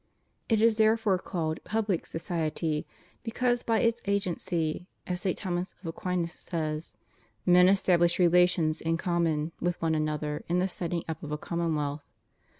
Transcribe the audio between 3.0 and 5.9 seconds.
because by its agency, as St. Thomas of